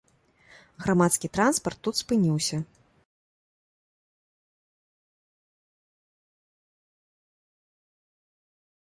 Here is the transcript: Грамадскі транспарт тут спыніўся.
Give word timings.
Грамадскі 0.83 1.27
транспарт 1.35 1.79
тут 1.87 1.95
спыніўся. 2.01 2.57